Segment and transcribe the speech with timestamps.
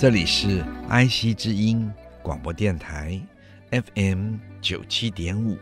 [0.00, 3.20] 这里是爱惜之音广播电台
[3.70, 5.58] FM 九七点五，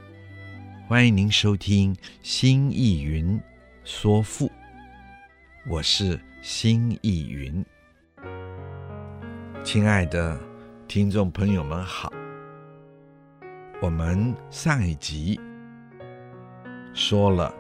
[0.87, 1.93] 欢迎您收听
[2.23, 3.41] 《新艺云
[3.83, 4.47] 说赋》，
[5.69, 7.67] 我是新艺云。
[9.65, 10.39] 亲爱的
[10.87, 12.13] 听众朋友们好，
[13.83, 15.41] 我们上一集
[16.95, 17.53] 说了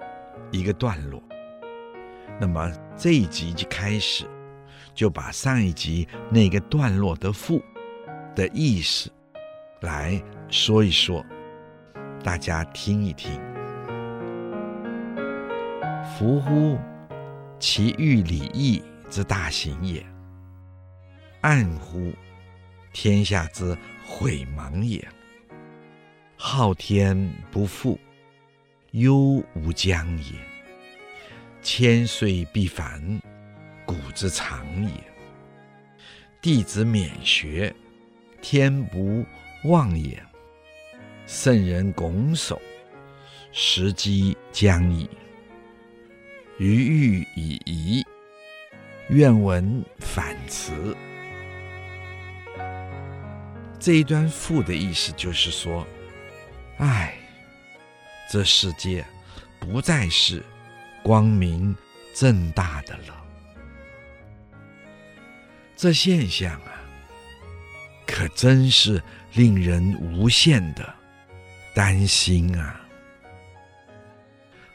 [0.52, 1.20] 一个段落，
[2.40, 4.24] 那么这一集就开始。
[4.98, 7.62] 就把上一集那个段落的赋
[8.34, 9.08] 的意思
[9.80, 11.24] 来说一说，
[12.24, 13.40] 大家听一听。
[16.02, 16.76] 夫乎
[17.60, 20.04] 其欲礼义之大行也，
[21.42, 22.12] 暗乎
[22.92, 25.06] 天下之悔盲也。
[26.36, 27.96] 昊天不复，
[28.90, 30.32] 忧无疆也。
[31.62, 33.00] 千岁必反。
[33.88, 34.90] 古之常也，
[36.42, 37.74] 弟子免学，
[38.42, 39.24] 天不
[39.64, 40.22] 忘也。
[41.26, 42.60] 圣人拱手，
[43.50, 45.08] 时机将矣。
[46.58, 48.06] 余欲以疑，
[49.08, 50.94] 愿闻反辞。
[53.80, 55.86] 这一段赋的意思就是说，
[56.76, 57.16] 哎，
[58.30, 59.02] 这世界
[59.58, 60.44] 不再是
[61.02, 61.74] 光明
[62.14, 63.27] 正大的了。
[65.80, 66.72] 这现象啊，
[68.04, 69.00] 可真是
[69.34, 70.92] 令人无限的
[71.72, 72.80] 担心啊。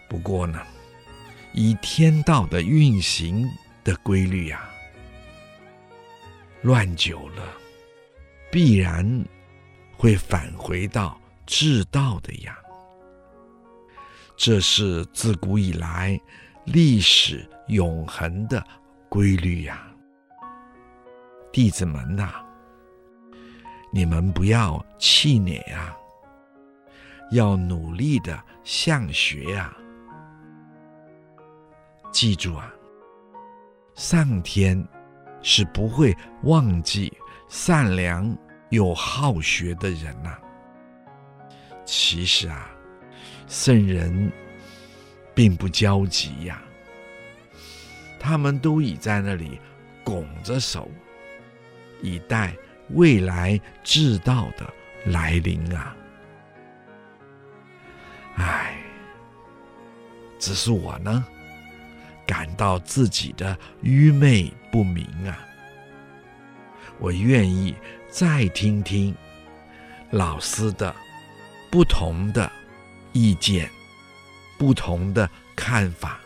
[0.07, 0.65] 不过呢，
[1.51, 3.45] 以天道的运行
[3.83, 4.69] 的规律啊，
[6.61, 7.53] 乱久了，
[8.49, 9.25] 必然
[9.97, 12.57] 会返回到至道的呀。
[14.37, 16.17] 这是自古以来
[16.63, 18.65] 历史永恒的
[19.09, 19.85] 规律呀。
[21.53, 22.43] 弟子们呐，
[23.91, 25.95] 你们不要气馁啊，
[27.29, 29.77] 要努力的向学啊。
[32.11, 32.73] 记住啊，
[33.93, 34.83] 上天
[35.43, 36.11] 是不会
[36.41, 37.15] 忘记
[37.47, 38.35] 善良
[38.71, 40.35] 又好学的人呐。
[41.85, 42.67] 其实啊，
[43.45, 44.31] 圣人
[45.35, 46.59] 并不焦急呀，
[48.19, 49.61] 他们都已在那里
[50.03, 50.89] 拱着手。
[52.03, 52.53] 以待
[52.89, 54.71] 未来至道的
[55.05, 55.95] 来临啊！
[58.35, 58.75] 唉，
[60.37, 61.25] 只是我呢，
[62.27, 65.39] 感到自己的愚昧不明啊！
[66.99, 67.73] 我愿意
[68.09, 69.15] 再听听
[70.11, 70.93] 老师的
[71.71, 72.51] 不同的
[73.13, 73.69] 意见、
[74.57, 76.19] 不同的看法，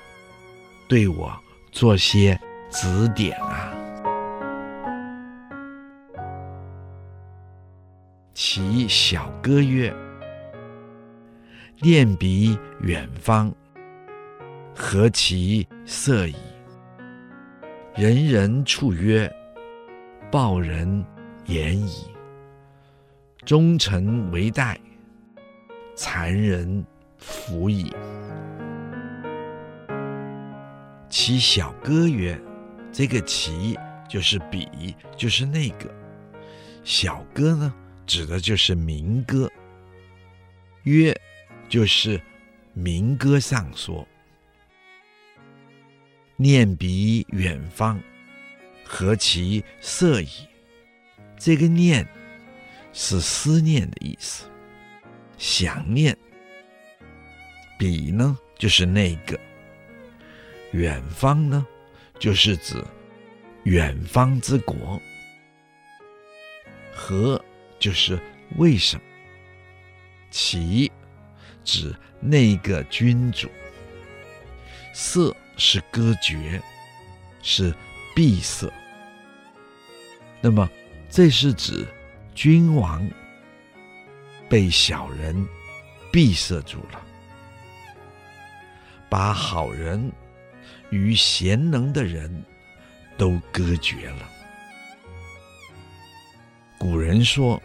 [0.88, 1.40] 对我
[1.72, 2.40] 做些
[2.72, 3.77] 指点啊！
[8.40, 9.92] 其小歌曰
[11.82, 13.52] ：“念彼远方，
[14.76, 16.36] 何其色矣！
[17.96, 19.28] 人人处曰
[20.32, 21.04] ：‘报人
[21.48, 22.12] 言矣。’
[23.44, 24.80] 忠臣为待，
[25.96, 26.86] 谗人
[27.18, 27.92] 服矣。”
[31.10, 32.40] 其小歌曰
[32.94, 33.76] ：“这个其
[34.08, 35.92] 就是彼，就是那个
[36.84, 37.74] 小歌呢？”
[38.08, 39.52] 指的就是民歌，
[40.84, 41.14] 曰
[41.68, 42.20] 就是
[42.74, 44.08] 民歌上说，
[46.38, 48.02] 念彼远方，
[48.86, 50.30] 何其色矣。
[51.38, 52.08] 这个念
[52.94, 54.50] 是思念的意思，
[55.38, 56.18] 想念。
[57.78, 59.38] 彼呢，就是那个，
[60.72, 61.68] 远方呢，
[62.18, 62.82] 就是指
[63.66, 65.00] 远方之国，
[66.96, 67.44] 何。
[67.80, 68.20] 就是
[68.58, 69.02] 为什么？
[70.30, 70.92] 其
[71.64, 73.50] 指那个君主，
[74.94, 76.62] 色是歌绝，
[77.42, 77.74] 是
[78.16, 78.72] 闭塞。
[80.42, 80.70] 那么
[81.10, 81.88] 这是指
[82.36, 83.10] 君王
[84.50, 85.48] 被小人
[86.12, 87.02] 闭塞住了，
[89.10, 90.12] 把好人
[90.90, 92.44] 与贤能的人
[93.18, 94.30] 都隔绝了。
[96.80, 97.62] 古人说，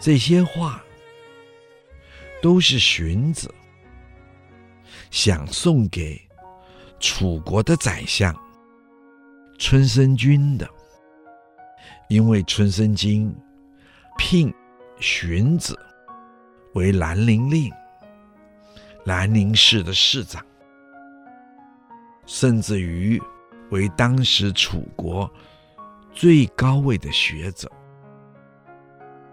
[0.00, 0.82] 这些话
[2.40, 3.52] 都是荀子
[5.10, 6.20] 想送给
[7.00, 8.34] 楚国的宰相
[9.58, 10.68] 春申君的，
[12.08, 13.34] 因为春申君
[14.18, 14.52] 聘
[15.00, 15.78] 荀子
[16.74, 17.72] 为兰陵令。
[19.04, 20.40] 兰陵市的市长，
[22.24, 23.20] 甚至于
[23.70, 25.28] 为当时楚国
[26.12, 27.70] 最高位的学者。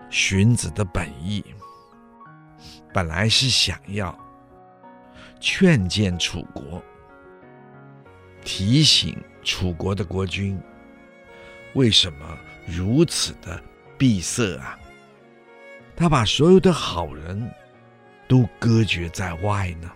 [0.09, 1.43] 荀子的本意
[2.93, 4.17] 本来是想要
[5.39, 6.81] 劝谏楚国，
[8.43, 10.59] 提醒楚国的国君
[11.73, 13.61] 为什么如此的
[13.97, 14.79] 闭塞啊？
[15.95, 17.51] 他把所有的好人。
[18.27, 19.91] 都隔绝在外呢，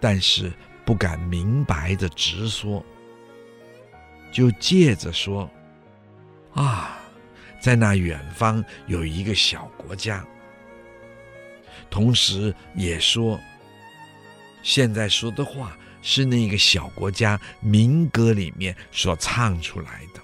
[0.00, 0.52] 但是
[0.84, 2.84] 不敢明白的直说，
[4.34, 5.48] 就借着说，
[6.54, 6.98] 啊，
[7.60, 10.26] 在那远方有一个小国家，
[11.88, 13.38] 同时也说，
[14.60, 20.20] 现在说的话是那个小国家民歌里面所唱出来的，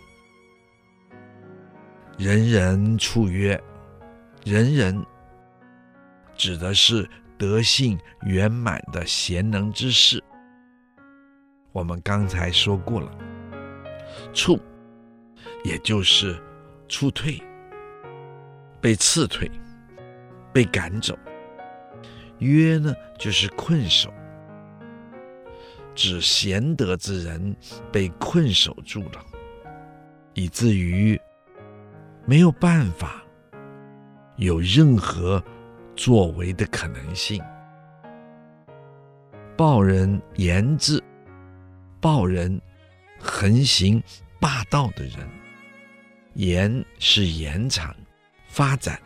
[2.19, 3.63] 人人处曰，
[4.45, 5.07] 人人。
[6.37, 10.25] 指的是德性圆满的贤能之士。
[11.71, 13.13] 我们刚才说过了，
[14.33, 14.59] 处
[15.65, 16.41] 也就是
[16.89, 17.41] 处退，
[18.81, 19.51] 被辞退，
[20.53, 21.15] 被赶走；
[22.39, 24.13] 曰呢，就是困守，
[25.95, 27.57] 指贤德之人
[27.93, 29.25] 被困守住了，
[30.35, 31.21] 以至于
[32.25, 33.23] 没有办法
[34.37, 35.43] 有任何。
[35.97, 37.43] 作为的可能性，
[39.55, 41.03] 报人言之，
[42.01, 42.59] 报人
[43.21, 44.03] 横行
[44.41, 45.29] 霸道的人，
[46.35, 47.95] 延是延长、
[48.49, 49.01] 发展，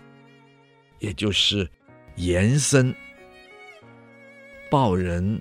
[1.00, 1.68] 也就是
[2.16, 2.94] 延伸；
[4.70, 5.40] 报人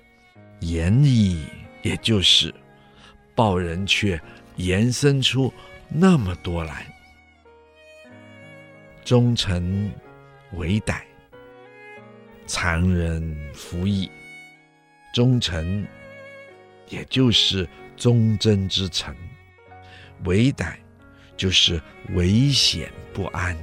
[0.60, 1.46] 延矣，
[1.82, 2.52] 也就是
[3.34, 4.20] 报人却
[4.56, 5.52] 延伸出
[5.88, 6.86] 那么多来。
[9.04, 9.90] 忠臣
[10.52, 11.00] 为歹。
[12.46, 14.10] 残人服役，
[15.14, 15.86] 忠臣，
[16.90, 19.14] 也就是忠贞之臣；
[20.24, 20.74] 为歹，
[21.36, 21.80] 就是
[22.14, 23.56] 危险不安。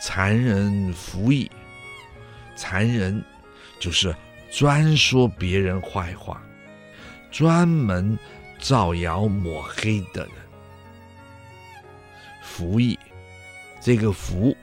[0.00, 1.50] 残人服役，
[2.56, 3.24] 残人
[3.80, 4.14] 就是
[4.50, 6.42] 专说别人坏话、
[7.30, 8.18] 专门
[8.58, 10.34] 造谣抹黑的人。
[12.42, 12.98] 服役，
[13.80, 14.56] 这个服。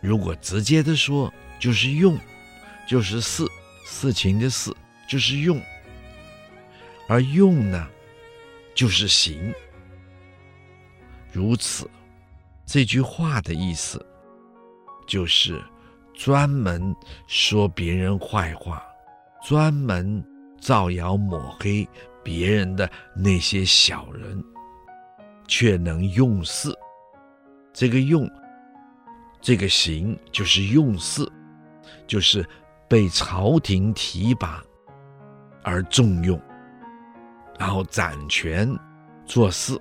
[0.00, 2.16] 如果直接的说，就是用，
[2.86, 3.44] 就是事，
[3.84, 4.72] 事情的事，
[5.08, 5.58] 就是用；
[7.08, 7.88] 而用呢，
[8.74, 9.52] 就是行。
[11.32, 11.90] 如此，
[12.66, 14.04] 这句话的意思，
[15.06, 15.60] 就是
[16.14, 16.94] 专门
[17.26, 18.82] 说别人坏话，
[19.42, 20.22] 专门
[20.60, 21.88] 造谣抹黑
[22.22, 24.44] 别人的那些小人，
[25.46, 26.70] 却能用事。
[27.72, 28.30] 这个用。
[29.40, 31.24] 这个行就是用事，
[32.08, 32.44] 就是
[32.88, 34.60] 被朝廷提拔
[35.62, 36.38] 而重用，
[37.58, 38.68] 然后掌权
[39.26, 39.78] 做事。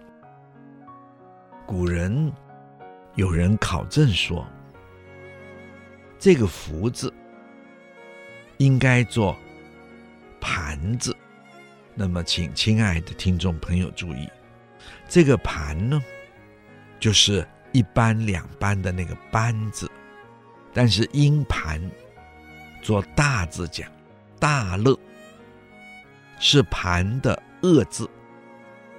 [1.65, 2.31] 古人
[3.15, 4.46] 有人考证说，
[6.17, 7.13] 这个“福”字
[8.57, 9.38] 应该做
[10.41, 11.15] “盘”字。
[11.93, 14.29] 那么，请亲爱的听众朋友注意，
[15.07, 16.01] 这个“盘”呢，
[17.00, 17.48] 就是。
[17.74, 19.91] 一般两般的那个班字，
[20.74, 21.79] 但是因盘
[22.81, 23.88] 做大字讲，
[24.39, 24.98] 大乐
[26.39, 28.10] 是盘的恶字，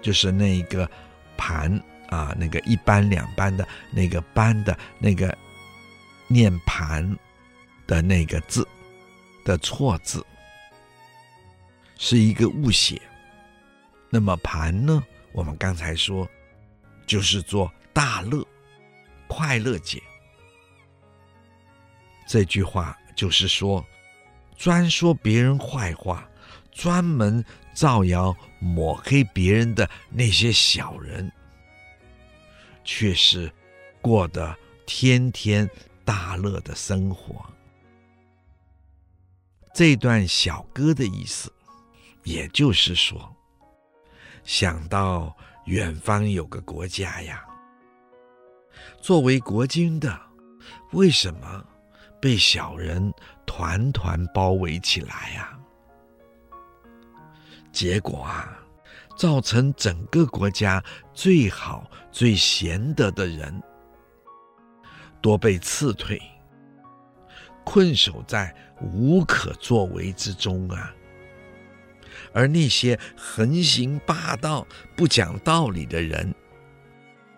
[0.01, 0.89] 就是那个
[1.37, 1.71] 盘
[2.09, 5.37] 啊，那个一般两般的那个班的那个
[6.27, 7.17] 念盘
[7.87, 8.67] 的那个字
[9.45, 10.25] 的错字，
[11.97, 13.01] 是一个误写。
[14.11, 16.29] 那么盘呢，我们刚才说
[17.07, 18.47] 就是做大乐。
[19.31, 20.03] 快乐解
[22.27, 23.85] 这句话就是说，
[24.57, 26.27] 专说别人坏话，
[26.73, 27.45] 专门
[27.79, 31.31] 造谣抹黑别人的那些小人，
[32.83, 33.49] 却是
[34.03, 34.53] 过得
[34.85, 35.71] 天天
[36.05, 37.49] 大乐的生活。
[39.73, 41.53] 这段小歌的意思，
[42.25, 43.33] 也就是说，
[44.43, 47.47] 想到远方有个国家呀。
[49.01, 50.21] 作为国君的，
[50.91, 51.65] 为什么
[52.21, 53.15] 被小人
[53.47, 55.57] 团团包围起来呀？
[57.73, 58.59] 结果啊，
[59.17, 60.83] 造成整个国家
[61.13, 63.63] 最好、最贤德的人
[65.21, 66.21] 多被辞退，
[67.65, 70.95] 困守在无可作为之中啊。
[72.33, 76.35] 而那些横行霸道、不讲道理的人，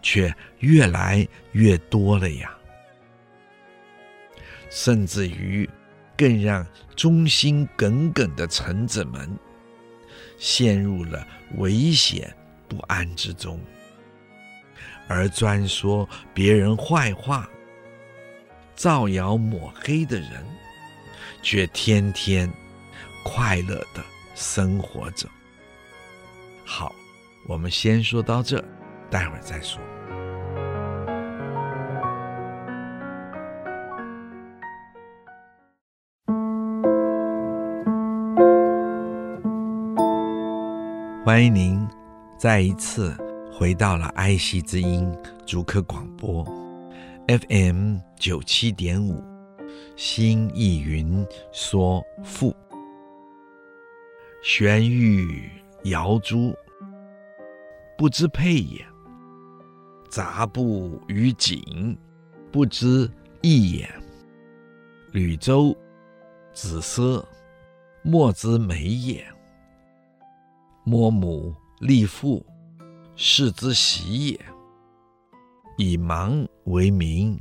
[0.02, 2.56] 却越来越多了呀。
[4.70, 5.68] 甚至于，
[6.16, 9.28] 更让忠心耿耿的臣子们
[10.40, 11.24] 陷入了
[11.58, 12.34] 危险
[12.66, 13.60] 不安之中，
[15.06, 17.46] 而专说别人坏话、
[18.74, 20.42] 造谣抹黑的人，
[21.42, 22.50] 却天天
[23.22, 24.02] 快乐的
[24.34, 25.28] 生活着。
[26.64, 26.94] 好，
[27.46, 28.64] 我们先说到这，
[29.10, 29.78] 待会儿再说。
[41.30, 41.88] 欢迎您
[42.36, 43.16] 再一次
[43.52, 46.44] 回到了爱惜之音竹科广播
[47.28, 49.22] FM 九七点五，
[49.94, 52.52] 新意云说赋。
[54.42, 55.48] 玄玉
[55.84, 56.52] 瑶珠，
[57.96, 58.84] 不知配也；
[60.10, 61.96] 杂布于锦，
[62.50, 63.08] 不知
[63.40, 63.88] 义也。
[65.12, 65.72] 吕州
[66.52, 67.24] 子奢，
[68.02, 69.24] 莫之美也。
[70.90, 72.44] 摸母立父，
[73.14, 74.40] 是之喜也。
[75.78, 77.38] 以芒为名，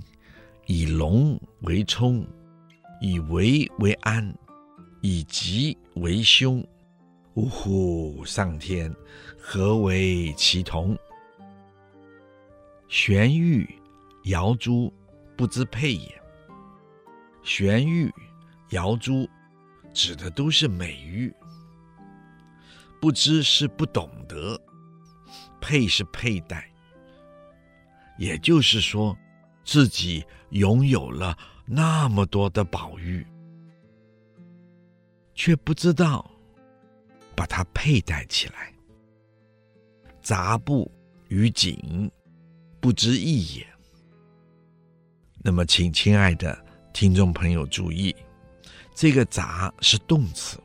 [0.67, 2.23] 以龙为冲，
[3.01, 4.31] 以维为安，
[5.01, 6.63] 以吉为凶。
[7.33, 8.23] 呜呼！
[8.23, 8.95] 上天，
[9.41, 10.95] 何为其同？
[12.87, 13.67] 玄玉
[14.25, 14.93] 瑶珠，
[15.35, 16.21] 不知配也。
[17.41, 18.13] 玄玉
[18.69, 19.27] 瑶珠，
[19.91, 21.33] 指的都是美玉。
[23.01, 24.59] 不知是不懂得，
[25.61, 26.69] 配是佩戴，
[28.17, 29.17] 也就是说，
[29.63, 33.25] 自己拥有了那么多的宝玉，
[35.33, 36.29] 却不知道
[37.35, 38.73] 把它佩戴起来。
[40.21, 40.91] 杂布
[41.29, 42.11] 于锦，
[42.81, 43.67] 不知义也。
[45.41, 48.13] 那么，请亲爱的听众朋友注意，
[48.93, 50.61] 这个“杂”是动词，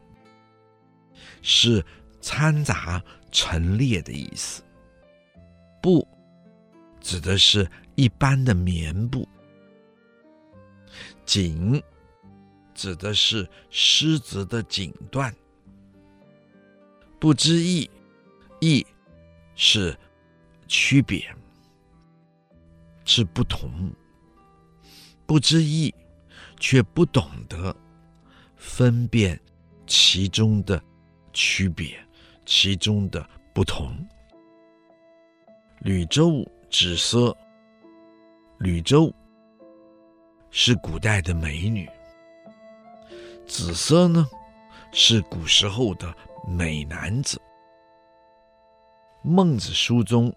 [1.40, 1.84] 是。
[2.24, 4.62] 掺杂陈列的意思。
[5.82, 6.08] 布
[6.98, 9.28] 指的是一般的棉布。
[11.26, 11.82] 锦
[12.72, 15.30] 指的是狮子的锦缎。
[17.20, 17.90] 不知义，
[18.58, 18.86] 义
[19.54, 19.94] 是
[20.66, 21.30] 区别，
[23.04, 23.92] 是不同。
[25.26, 25.94] 不知义，
[26.58, 27.76] 却不懂得
[28.56, 29.38] 分辨
[29.86, 30.82] 其中的
[31.34, 32.03] 区别。
[32.46, 33.94] 其中的不同。
[35.80, 37.34] 吕州子奢，
[38.58, 39.12] 吕州
[40.50, 41.88] 是古代的美女，
[43.46, 44.26] 子奢呢
[44.92, 46.14] 是古时候的
[46.48, 47.40] 美男子。
[49.22, 50.34] 孟子书中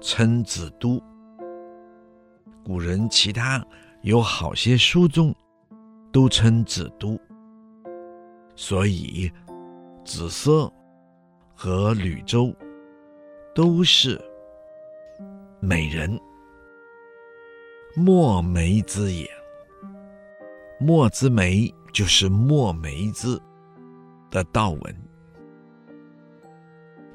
[0.00, 1.02] 称子都，
[2.64, 3.64] 古人其他
[4.02, 5.34] 有好些书中
[6.12, 7.18] 都称子都，
[8.56, 9.30] 所以
[10.04, 10.70] 子奢。
[11.62, 12.56] 和吕州
[13.54, 14.18] 都是
[15.60, 16.18] 美人，
[17.94, 19.28] 墨梅之也。
[20.78, 23.38] 墨之梅就是墨梅之
[24.30, 24.96] 的道文。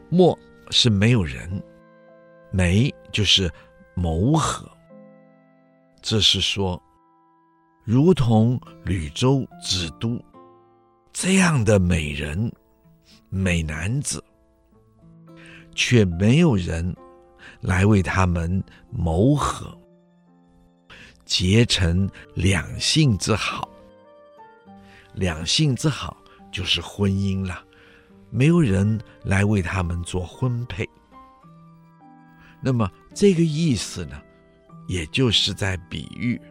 [0.09, 0.37] 墨
[0.69, 1.59] 是没有人，
[2.51, 3.51] 梅就是
[3.95, 4.69] 谋合。
[6.03, 6.79] 这是说，
[7.83, 10.23] 如同吕州之都
[11.11, 12.53] 这样的美人、
[13.27, 14.23] 美男子。
[15.75, 16.95] 却没有人
[17.61, 19.77] 来为他们谋合，
[21.25, 23.69] 结成两性之好。
[25.13, 26.17] 两性之好
[26.51, 27.63] 就是婚姻了，
[28.29, 30.87] 没有人来为他们做婚配。
[32.61, 34.19] 那么这个意思呢，
[34.87, 36.41] 也就是在比喻，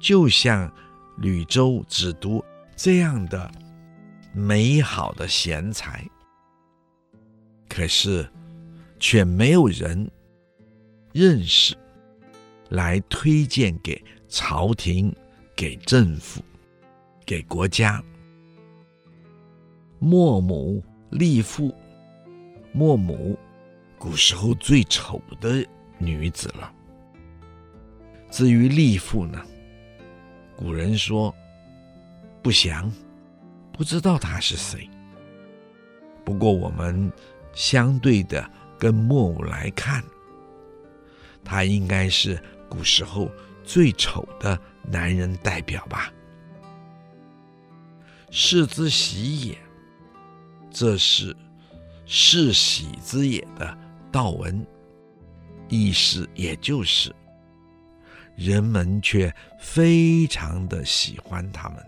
[0.00, 0.70] 就像
[1.18, 3.50] 吕州只读这样的
[4.32, 6.04] 美好的贤才。
[7.70, 8.28] 可是，
[8.98, 10.10] 却没有人
[11.12, 11.76] 认识，
[12.68, 15.14] 来推荐给朝廷、
[15.54, 16.42] 给政府、
[17.24, 18.02] 给国家。
[20.00, 21.72] 莫母立父，
[22.72, 23.38] 莫母，
[23.96, 25.64] 古时候最丑的
[25.96, 26.74] 女子了。
[28.30, 29.40] 至于立父呢，
[30.56, 31.32] 古人说
[32.42, 32.92] 不详，
[33.72, 34.90] 不知道他是谁。
[36.24, 37.10] 不过我们
[37.52, 40.02] 相对的跟木偶来看，
[41.44, 43.30] 他应该是古时候
[43.64, 46.12] 最丑的男人代表吧？
[48.30, 49.58] 世之喜也，
[50.70, 51.36] 这是
[52.06, 53.76] 世喜之也的
[54.12, 54.64] 道文，
[55.68, 57.14] 意思也就是
[58.36, 61.84] 人们却非常的喜欢他们。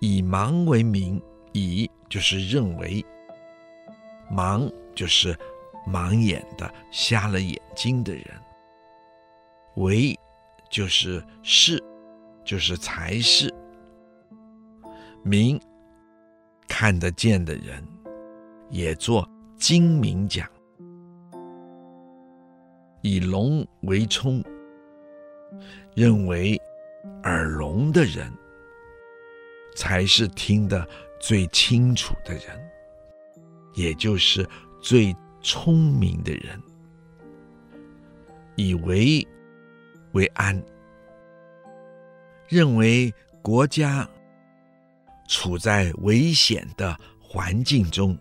[0.00, 3.04] 以盲为名，以就是认为，
[4.30, 5.36] 盲就是
[5.84, 8.24] 盲眼的、瞎了眼睛的人，
[9.78, 10.16] 为
[10.70, 11.82] 就是是，
[12.44, 13.52] 就是才是。
[15.24, 15.60] 明
[16.68, 17.84] 看得见的人，
[18.70, 20.48] 也做精明讲。
[23.02, 24.40] 以聋为聪，
[25.96, 26.56] 认为
[27.24, 28.32] 耳聋的人
[29.74, 30.86] 才是听得
[31.26, 32.70] 最清楚的人，
[33.72, 34.46] 也就是
[34.82, 36.62] 最聪明的人。
[38.56, 39.26] 以为
[40.12, 40.62] 为安，
[42.46, 44.06] 认为国家。
[45.26, 48.14] 处在危险的环境中，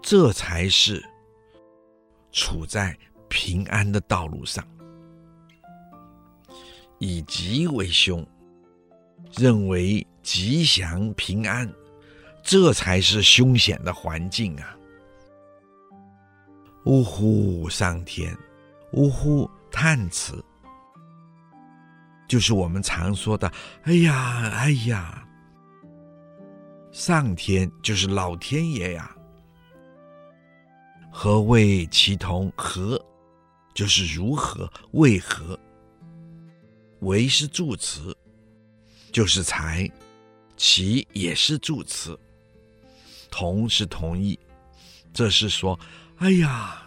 [0.00, 1.04] 这才是
[2.32, 4.66] 处在平安的道路上。
[6.98, 8.26] 以吉为凶，
[9.36, 11.72] 认为吉祥平安，
[12.42, 14.76] 这才是凶险的环境啊！
[16.84, 18.36] 呜呼，上天，
[18.90, 20.44] 呜呼，叹词，
[22.26, 23.48] 就是我们常说的
[23.86, 25.24] “哎呀，哎呀”。
[26.90, 29.16] 上天就是老天爷呀。
[31.12, 32.52] 何谓其同？
[32.56, 33.00] 何
[33.76, 34.68] 就是如何？
[34.90, 35.56] 为何？
[37.02, 38.12] 为是助词，
[39.12, 39.88] 就是才；
[40.56, 42.18] 其也是助词，
[43.30, 44.38] 同是同义。
[45.12, 45.78] 这是说，
[46.18, 46.82] 哎呀，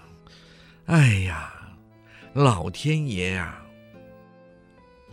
[0.85, 1.53] 哎呀，
[2.33, 3.63] 老天爷呀，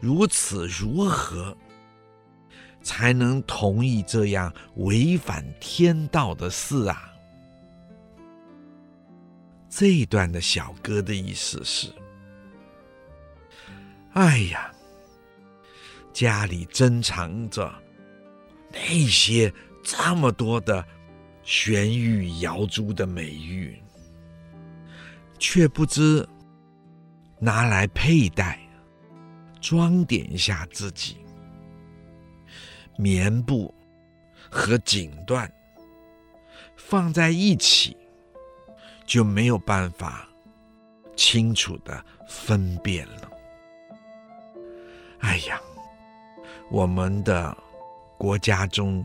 [0.00, 1.56] 如此如何？
[2.82, 7.12] 才能同意这样违反天道的事啊！
[9.68, 11.88] 这一段的小歌的意思是：
[14.12, 14.72] 哎呀，
[16.12, 17.74] 家里珍藏着
[18.76, 20.84] 那些这么多的
[21.42, 23.80] 玄玉瑶珠的美玉，
[25.38, 26.26] 却不知
[27.38, 28.60] 拿来佩戴，
[29.60, 31.16] 装点一下自己。
[32.96, 33.74] 棉布
[34.50, 35.50] 和锦缎
[36.76, 37.96] 放在一起，
[39.04, 40.28] 就没有办法
[41.16, 43.30] 清楚地分辨了。
[45.20, 45.60] 哎呀，
[46.70, 47.56] 我们的
[48.18, 49.04] 国家中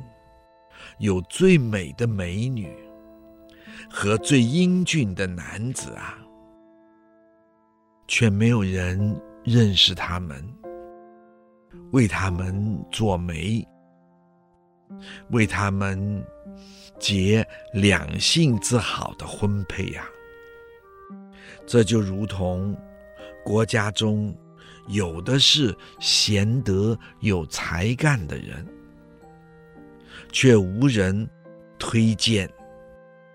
[1.00, 2.74] 有最美的美女
[3.89, 6.17] 和最英俊的男子啊，
[8.08, 10.43] 却没有人认识他们，
[11.91, 13.67] 为他们做媒。
[15.30, 16.21] 为他们
[17.00, 20.12] 结两性之好的婚配呀、啊，
[21.65, 22.78] 这就如同
[23.43, 24.36] 国家中
[24.89, 28.67] 有的是贤德有才干的人，
[30.32, 31.30] 却无人
[31.78, 32.50] 推荐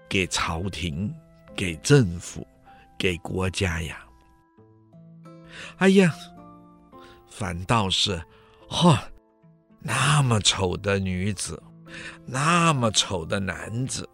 [0.09, 1.15] 给朝廷、
[1.55, 2.47] 给政府、
[2.99, 4.05] 给国家呀。
[5.79, 6.15] 哎呀，
[7.31, 8.23] 反倒是，
[8.69, 9.03] 哈。
[9.89, 11.63] 那么丑的女子，
[12.25, 14.09] 那么丑的男子，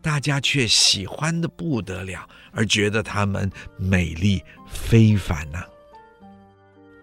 [0.00, 5.64] 大家却喜欢的不得了，而觉得他们美丽非凡呐、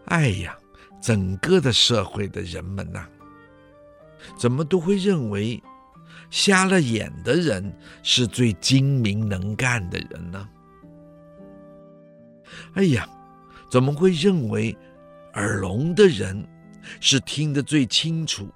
[0.08, 0.58] 哎呀，
[1.02, 3.08] 整个的社会的人们呐、
[4.38, 5.62] 怎么都会认为
[6.30, 10.50] 瞎了眼的人是最精明能干的人呢？
[12.74, 13.08] 哎呀，
[13.70, 14.76] 怎么会认为
[15.34, 16.48] 耳聋的人？
[17.00, 18.50] 是听得最清楚，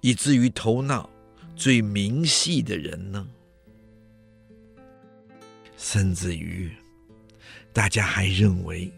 [0.00, 1.08] 以至于头脑
[1.54, 3.24] 最明细的人呢？
[5.76, 6.72] 甚至于，
[7.72, 8.92] 大家还认为，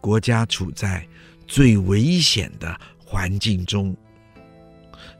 [0.00, 1.08] 国家处在
[1.46, 3.96] 最危险的环境中，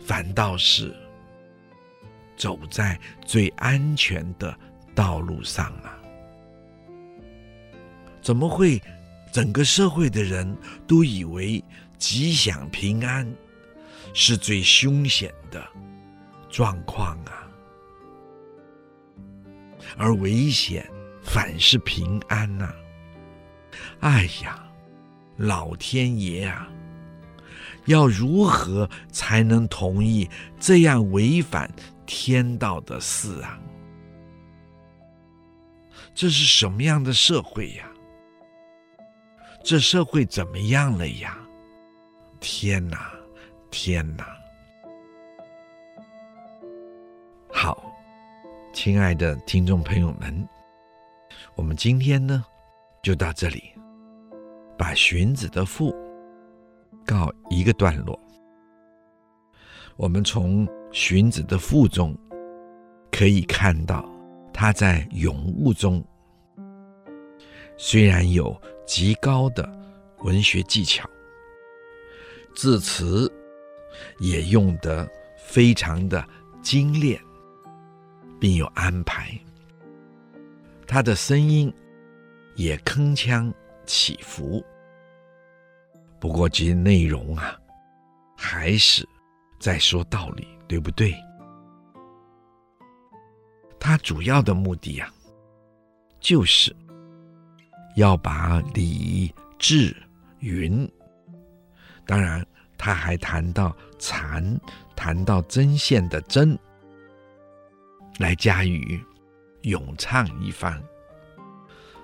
[0.07, 0.95] 反倒是
[2.37, 4.57] 走在最安全的
[4.95, 5.99] 道路上啊？
[8.23, 8.81] 怎么会？
[9.33, 11.62] 整个社会的人都以为
[11.99, 13.31] 吉祥平安
[14.14, 15.62] 是最凶险的
[16.49, 17.47] 状况啊，
[19.99, 20.88] 而危险
[21.23, 22.73] 反是平安呐、
[24.01, 24.66] 哎呀，
[25.37, 26.66] 老天爷啊，
[27.87, 31.70] 要如何才能同意这样违反
[32.05, 33.59] 天道的事啊？
[36.14, 37.88] 这是什么样的社会呀？
[39.64, 41.37] 这社会怎么样了呀？
[42.38, 43.11] 天哪，
[43.70, 44.27] 天哪！
[47.51, 47.92] 好，
[48.72, 50.49] 亲爱的听众朋友们，
[51.55, 52.44] 我们今天呢
[53.03, 53.72] 就到这里，
[54.79, 55.92] 把荀子的赋
[57.07, 58.21] 告一个段落。
[59.97, 62.14] 我们从荀子的赋中
[63.11, 64.07] 可以看到，
[64.53, 66.05] 他在咏物中
[67.79, 68.55] 虽然有
[68.87, 69.66] 极高的
[70.19, 71.09] 文学技巧，
[72.55, 73.33] 字词
[74.19, 76.23] 也用得非常的
[76.62, 77.19] 精炼，
[78.38, 79.31] 并有安排。
[80.87, 81.73] 他的声音
[82.55, 83.53] 也铿锵
[83.87, 84.64] 起伏，
[86.20, 87.57] 不过其内容啊，
[88.37, 89.07] 还是
[89.59, 91.14] 在说道理，对不对？
[93.79, 95.09] 他主要的目的啊，
[96.20, 96.74] 就是。
[97.94, 99.96] 要把礼、智、
[100.40, 100.87] 云，
[102.05, 104.61] 当然他还谈到禅，
[104.94, 106.59] 谈到针线的针，
[108.18, 109.00] 来加以
[109.62, 110.79] 咏唱一番。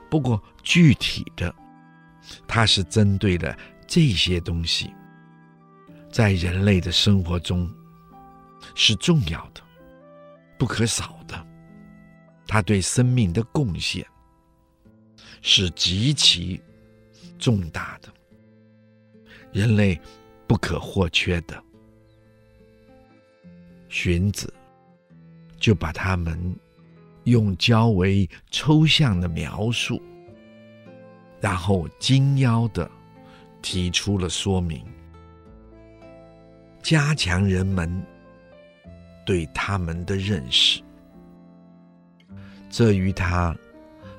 [0.09, 1.55] 不过具体的，
[2.49, 3.55] 他是针对了
[3.95, 4.91] 这些东西，
[6.11, 7.71] 在人类的生活中
[8.75, 9.61] 是重要的、
[10.59, 11.47] 不可少的，
[12.49, 14.03] 它对生命的贡献。
[15.43, 16.59] 是极其
[17.39, 18.09] 重大的，
[19.53, 20.01] 人类
[20.47, 21.63] 不可或缺的。
[23.91, 24.51] 荀子
[25.59, 26.59] 就把他们
[27.25, 30.01] 用较为抽象的描述，
[31.43, 32.91] 然后精要的
[33.63, 34.85] 提出了说明，
[36.83, 38.05] 加强人们
[39.25, 40.83] 对他们的认识。
[42.69, 43.57] 这与他。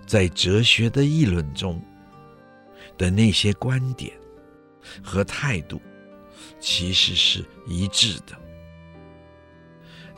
[0.05, 1.81] 在哲学的议论中
[2.97, 4.11] 的那些观点
[5.01, 5.81] 和态度，
[6.59, 8.37] 其实是一致的。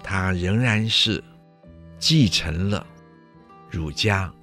[0.04, 1.24] 他仍然是
[2.00, 2.86] 继承了
[3.70, 4.34] 儒家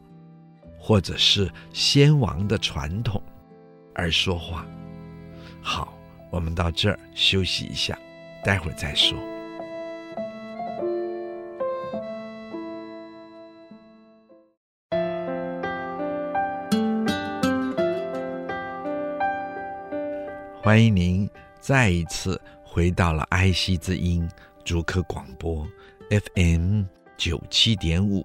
[0.78, 3.20] 或者是先王的传统
[3.94, 4.66] 而说话。
[5.60, 5.92] 好，
[6.30, 7.98] 我们到这儿休息一下，
[8.44, 9.16] 待会儿再说。
[20.62, 21.28] 欢迎您
[21.58, 24.28] 再一次回到了爱惜之音
[24.64, 25.66] 竹科广播
[26.08, 26.84] FM
[27.16, 28.24] 九七点五，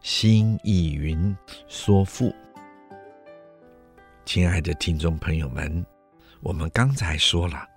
[0.00, 2.32] 新意云说赋。
[4.24, 5.84] 亲爱的听众朋友们，
[6.40, 7.68] 我们刚才说了，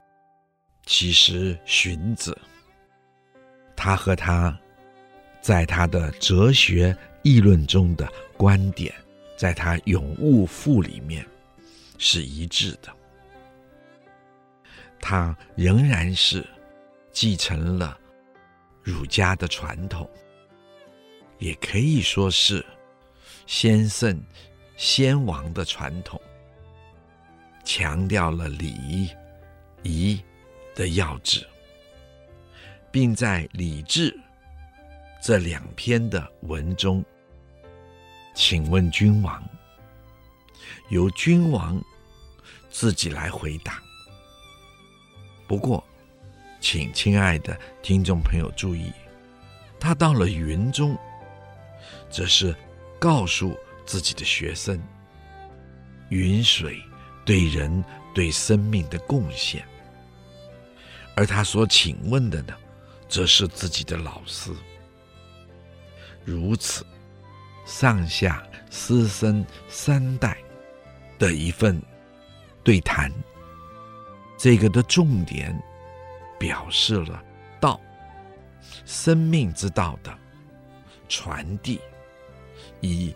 [0.86, 2.38] 其实荀子
[3.76, 4.58] 他和他
[5.42, 8.94] 在他的哲学议论中的观点，
[9.36, 11.26] 在他咏物赋里面
[11.98, 12.94] 是一致的。
[15.02, 16.46] 他仍然是
[17.12, 18.00] 继承了
[18.82, 20.10] 儒家的传统，
[21.40, 22.66] 也可以说是
[23.46, 24.24] 先圣
[24.78, 26.20] 先王的传统，
[27.66, 29.10] 强调了礼
[29.84, 30.24] 仪
[30.76, 31.46] 的要旨，
[32.92, 34.18] 并在礼智
[35.22, 37.04] 这两篇的文中，
[38.36, 39.44] 请问君王，
[40.90, 41.84] 由君王
[42.70, 43.82] 自己来回答。
[45.48, 45.84] 不过，
[46.60, 48.92] 请亲爱的听众朋友注意，
[49.80, 50.98] 他到了云中，
[52.10, 52.56] 则是
[53.00, 54.82] 告诉自己的学生，
[56.10, 56.82] 云水
[57.26, 57.84] 对人
[58.14, 59.66] 对生命的贡献，
[61.16, 62.54] 而他所请问的呢，
[63.10, 64.52] 则是自己的老师。
[66.24, 66.86] 如此，
[67.66, 70.38] 上下师生三代
[71.18, 71.82] 的一份
[72.64, 73.12] 对谈。
[74.38, 75.58] 这个的重点，
[76.38, 77.24] 表示了
[77.60, 77.80] 道，
[78.86, 80.16] 生命之道的
[81.08, 81.80] 传递
[82.82, 83.14] 与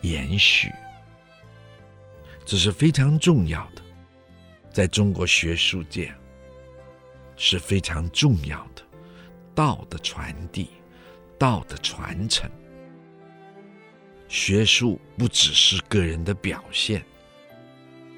[0.00, 0.72] 延续，
[2.44, 3.82] 这是非常重要的，
[4.70, 6.14] 在中国学术界
[7.36, 8.82] 是非常重要的
[9.54, 10.70] 道的传递，
[11.38, 12.50] 道的传承。
[14.28, 17.04] 学术不只是个人的表现，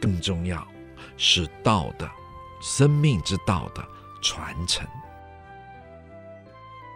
[0.00, 0.66] 更重要
[1.16, 2.10] 是道的。
[2.62, 3.86] 生命之道的
[4.22, 4.84] 传承。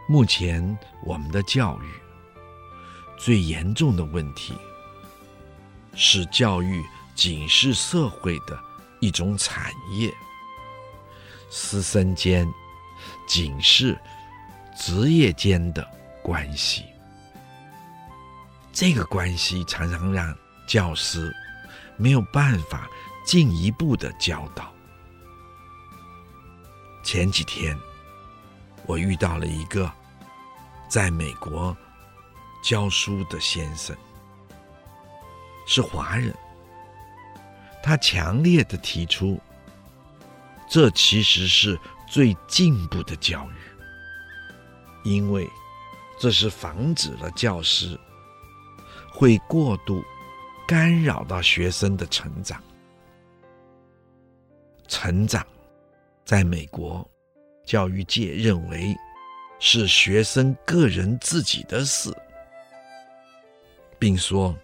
[0.08, 1.86] 目前我们的教育
[3.18, 4.54] 最严重的问题，
[5.94, 6.82] 是教育
[7.20, 8.58] 仅是社会的
[8.98, 10.10] 一种产业，
[11.50, 12.50] 师生间
[13.28, 13.94] 仅是
[14.74, 15.86] 职业间的
[16.22, 16.82] 关系。
[18.72, 20.34] 这个关系常常让
[20.66, 21.30] 教师
[21.98, 22.88] 没有办法
[23.26, 24.72] 进一步的教导。
[27.04, 27.78] 前几天，
[28.86, 29.92] 我遇到了一个
[30.88, 31.76] 在美国
[32.64, 33.94] 教书的先生，
[35.66, 36.34] 是华人。
[37.82, 39.40] 他强烈的提出，
[40.68, 45.48] 这其实是最进步的教育，因为
[46.18, 47.98] 这是防止了教师
[49.12, 50.04] 会过度
[50.66, 52.62] 干扰到学生的成长。
[54.86, 55.46] 成长，
[56.24, 57.08] 在美国
[57.64, 58.94] 教育界认为
[59.60, 62.12] 是学生个人自己的事，
[63.98, 64.56] 并说，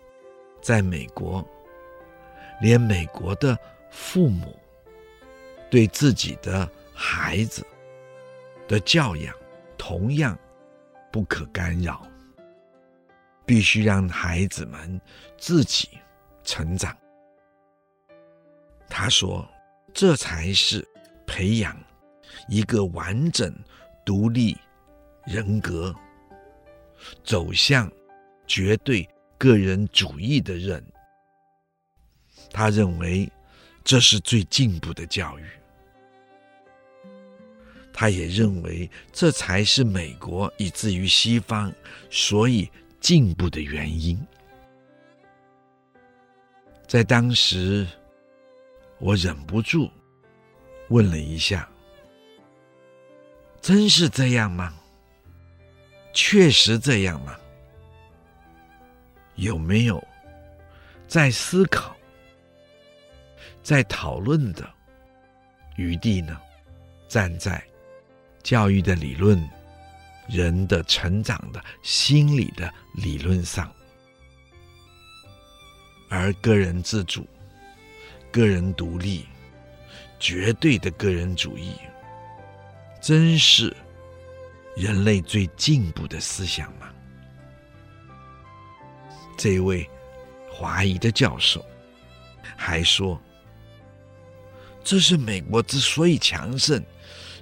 [0.60, 1.46] 在美国，
[2.60, 3.58] 连美国的
[3.90, 4.58] 父母
[5.70, 7.66] 对自己的孩子
[8.68, 9.34] 的教养
[9.76, 10.38] 同样
[11.12, 12.06] 不可干扰，
[13.44, 15.00] 必须让孩子们
[15.36, 15.88] 自己
[16.44, 16.96] 成长。
[18.88, 19.46] 他说。
[19.98, 20.86] 这才是
[21.26, 21.74] 培养
[22.50, 23.50] 一个完整
[24.04, 24.54] 独立
[25.24, 25.94] 人格、
[27.24, 27.90] 走向
[28.46, 30.84] 绝对个人主义的人。
[32.50, 33.30] 他认为
[33.84, 35.44] 这是最进步的教育。
[37.92, 41.72] 他也认为这才是美国以至于西方
[42.10, 44.18] 所以进步的原因。
[46.86, 47.86] 在当时。
[48.98, 49.90] 我忍不住
[50.88, 51.68] 问了一下
[53.60, 54.72] ：“真是这样吗？
[56.14, 57.36] 确实这样吗？
[59.34, 60.02] 有没有
[61.06, 61.94] 在思考、
[63.66, 64.64] 在讨论的
[65.74, 66.40] 余地呢？
[67.08, 67.60] 站在
[68.40, 69.36] 教育的理论、
[70.28, 73.68] 人的成长的心理的理论上，
[76.08, 77.26] 而个人自主。”
[78.30, 79.26] 个人独立，
[80.20, 81.72] 绝对的个人主义，
[83.00, 83.76] 真是
[84.76, 86.88] 人类最进步的思想吗？
[89.36, 89.88] 这位
[90.52, 91.64] 华裔的教授
[92.56, 93.20] 还说，
[94.86, 96.80] 这是美国之所以强盛，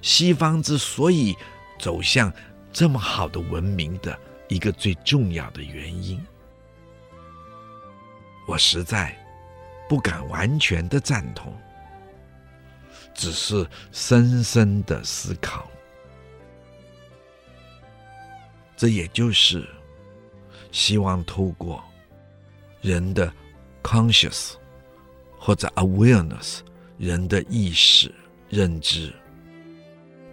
[0.01, 1.35] 西方之所以
[1.77, 2.33] 走向
[2.73, 6.19] 这么好的文明的一个最重要的原因。
[8.47, 9.15] 我实在。
[9.87, 11.55] 不敢完全的赞同，
[13.13, 15.69] 只是深深的思考。
[18.75, 19.69] 这也就是
[20.71, 21.83] 希望透过
[22.81, 23.31] 人的
[23.83, 24.53] conscious
[25.37, 26.61] 或者 awareness，
[26.97, 28.13] 人的意识
[28.49, 29.13] 认知，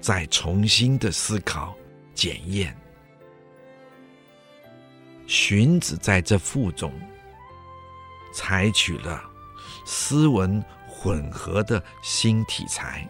[0.00, 1.76] 再重新的思考
[2.14, 2.76] 检验。
[5.26, 6.92] 荀子在这赋中
[8.32, 9.30] 采取了。
[9.84, 13.08] 诗文混合的新题材，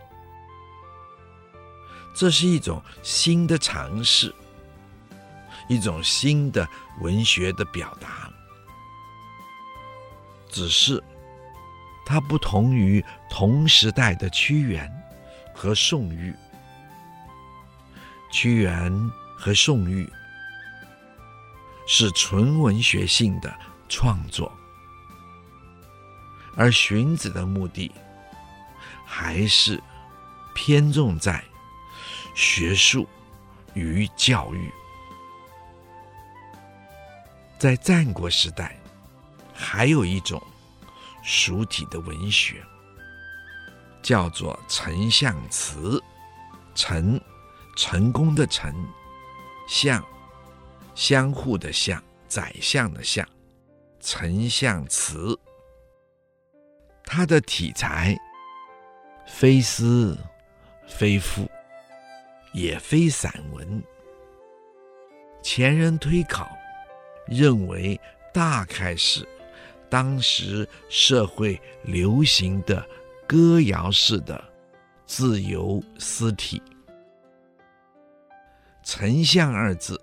[2.15, 4.35] 这是一种新的尝试，
[5.69, 6.67] 一种新的
[7.03, 8.33] 文学的表达。
[10.49, 11.03] 只是
[12.05, 14.91] 它不同于同时代的屈原
[15.55, 16.35] 和宋玉。
[18.31, 18.93] 屈原
[19.37, 20.11] 和宋玉
[21.87, 23.55] 是纯文学性的
[23.89, 24.53] 创作。
[26.55, 27.91] 而荀子的目的，
[29.07, 29.83] 还是
[30.55, 31.43] 偏重在
[32.35, 33.09] 学术
[33.73, 34.71] 与教育。
[37.59, 38.77] 在战国时代，
[39.55, 40.43] 还有一种
[41.23, 42.63] 属体的文学，
[44.03, 46.03] 叫做丞相词。
[46.75, 47.21] 丞，
[47.77, 48.73] 成功的成；
[49.69, 50.03] 相，
[50.95, 53.29] 相互的相；宰相的相。
[54.01, 55.39] 丞相词。
[57.05, 58.17] 他的题材
[59.27, 60.17] 非诗，
[60.89, 61.49] 非赋，
[62.55, 63.83] 也非散文。
[65.43, 66.51] 前人推考
[67.27, 68.01] 认为，
[68.33, 69.29] 大概是
[69.93, 72.83] 当时社会流行的
[73.29, 74.43] 歌谣式的
[75.05, 76.63] 自由诗体。
[78.83, 80.03] 丞相二字，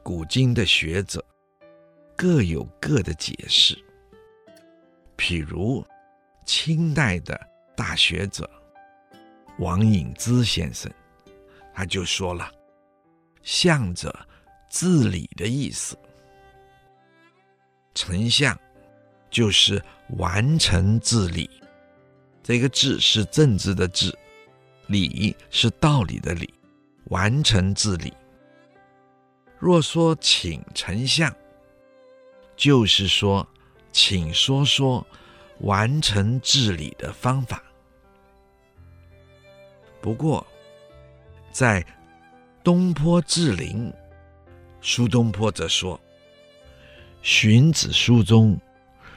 [0.00, 1.24] 古今的学者
[2.14, 3.76] 各有各的解释，
[5.16, 5.84] 譬如。
[6.46, 7.40] 清代的
[7.74, 8.48] 大学者
[9.58, 10.92] 王隐之先生，
[11.72, 12.52] 他就说了
[13.42, 14.14] ：“相者，
[14.68, 15.96] 治理的意思。
[17.94, 18.54] 丞相
[19.34, 21.50] 就是完成治理。
[22.40, 24.16] 这个治是政治的治，
[24.86, 26.54] 理是道理的理，
[27.06, 28.12] 完成治理。
[29.58, 31.34] 若说请丞相，
[32.54, 33.44] 就是说
[33.90, 35.04] 请说说
[35.62, 37.60] 完成治理的方法。
[40.00, 40.46] 不过，
[41.50, 41.84] 在
[42.62, 43.92] 东坡志林，
[44.80, 46.00] 苏东坡则说
[47.20, 48.56] ：“荀子书中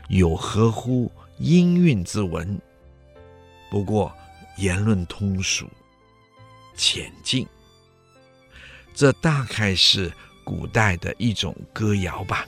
[0.07, 2.59] 有合乎音韵之文，
[3.69, 4.13] 不过
[4.57, 5.67] 言论通俗
[6.75, 7.45] 浅近，
[8.93, 10.11] 这大概是
[10.43, 12.45] 古代的一种歌谣吧。”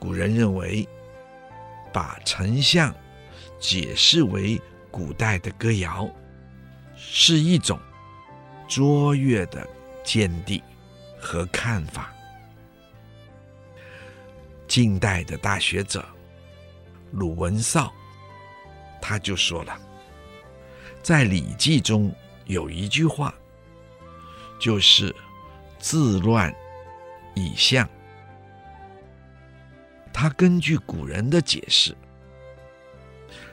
[0.00, 0.88] 古人认为，
[1.92, 2.94] 把丞相
[3.58, 4.58] 解释为
[4.90, 6.08] 古代的歌谣，
[6.96, 7.78] 是一种
[8.66, 9.68] 卓越的
[10.02, 10.62] 见地
[11.20, 12.14] 和看法。
[14.70, 16.06] 近代的大学者
[17.10, 17.92] 鲁文绍，
[19.02, 19.76] 他就说了，
[21.02, 23.34] 在《礼记》中有一句话，
[24.60, 25.12] 就是
[25.80, 26.54] “治乱
[27.34, 27.88] 以象”。
[30.14, 31.92] 他根据古人的解释，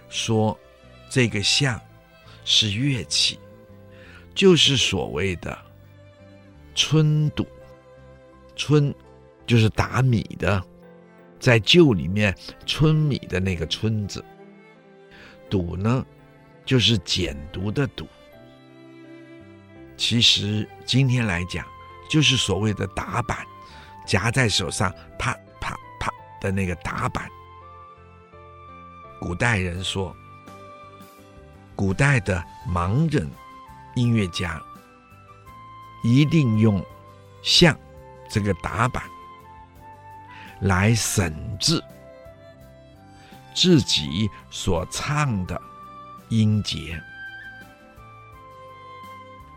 [0.08, 0.56] 说。
[1.10, 1.80] 这个象
[2.44, 3.40] 是乐器，
[4.36, 5.58] 就是所谓的
[6.76, 7.48] 哄牍。
[8.68, 8.94] 哄
[9.46, 10.62] 就是打米的，
[11.40, 14.24] 在旧里面皴米的那个皴字。
[15.50, 16.06] 牍呢，
[16.66, 18.08] 就是简读的读。
[19.96, 21.66] 其实今天来讲，
[22.10, 23.38] 就是所谓的打板，
[24.06, 27.30] 夹在手上啪啪啪的那个打板。
[29.20, 30.16] 古代人说。
[31.76, 33.30] 古代的盲人
[33.94, 34.60] 音乐家
[36.04, 36.84] 一定用
[37.44, 37.80] 像
[38.28, 39.04] 这个打板
[40.62, 41.84] 来审制
[43.54, 45.60] 自己所唱的
[46.30, 47.02] 音节，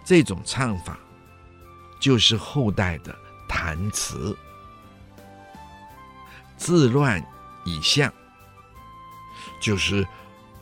[0.05, 0.99] 这种唱法
[2.01, 3.15] 就是后代的
[3.49, 4.37] 弹词，
[6.57, 7.23] 自乱
[7.65, 8.13] 以象，
[9.61, 10.07] 就是。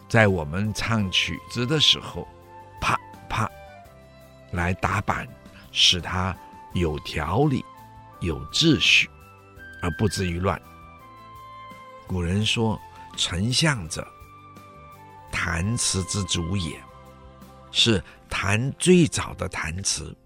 [0.09, 2.27] 在我们唱曲子的时候，
[2.81, 2.99] 啪
[3.29, 3.47] 啪
[4.53, 5.29] 来打板，
[5.71, 6.35] 使它
[6.73, 7.63] 有条理、
[8.21, 9.11] 有秩序，
[9.83, 10.61] 而不至于乱。
[12.07, 12.81] 古人说
[13.17, 14.07] ：“丞相者，
[15.31, 16.81] 弹词之主也，
[17.71, 20.17] 是弹最早的弹词。”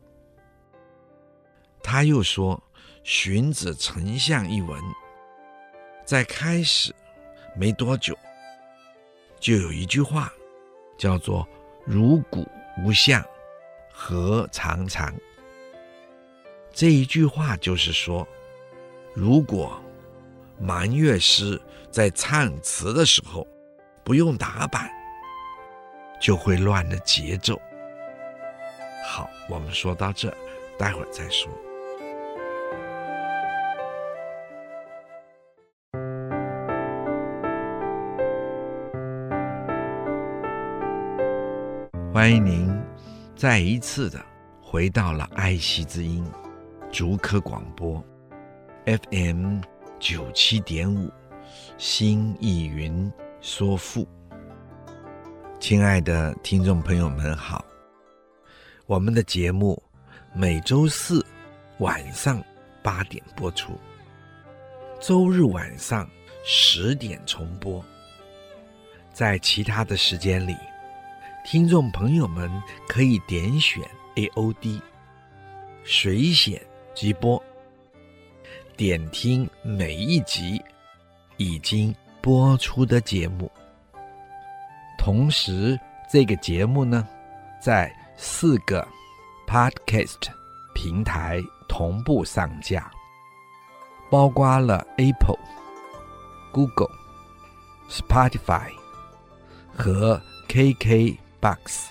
[1.83, 2.63] 他又说
[3.03, 4.81] ：“荀子《丞相》一文，
[6.05, 6.95] 在开始
[7.57, 8.17] 没多久。”
[9.41, 10.33] 就有一句话，
[10.97, 11.47] 叫做
[11.85, 13.21] “如古无相，
[13.93, 15.13] 何长长”。
[16.73, 18.27] 这一句话就是说，
[19.15, 19.79] 如果
[20.59, 23.47] 盲乐师在唱词的时候
[24.03, 24.91] 不用打板，
[26.19, 27.61] 就会乱了节奏。
[29.05, 30.35] 好，我们说到这，
[30.79, 31.53] 待会儿再说。
[42.15, 42.75] 欢迎您
[43.37, 44.19] 再一次的
[44.63, 46.25] 回到了爱惜之音
[46.91, 48.03] 竹科广播
[48.85, 49.61] FM
[50.01, 51.09] 九七点五
[51.79, 54.05] 新意云说赋。
[55.61, 57.65] 亲爱的听众朋友们好，
[58.87, 59.81] 我们的节目
[60.35, 61.25] 每周四
[61.79, 62.43] 晚上
[62.83, 63.79] 八点播出，
[65.01, 66.11] 周日晚上
[66.45, 67.85] 十点重播，
[69.13, 70.57] 在其他的时间里。
[71.45, 72.51] 听众朋友们
[72.89, 73.81] 可以点选
[74.17, 74.81] AOD
[75.85, 76.61] 水显
[76.97, 77.41] 直播，
[78.85, 80.61] 点听每一集
[81.37, 83.49] 已经播出的节目。
[84.99, 85.79] 同时，
[86.11, 87.07] 这个节目呢，
[87.61, 88.85] 在四个
[89.47, 90.19] Podcast
[90.75, 92.91] 平台同步上架，
[94.11, 95.39] 包括了 Apple、
[96.51, 96.91] Google、
[97.89, 98.69] Spotify
[99.73, 101.17] 和 KK。
[101.41, 101.87] Box，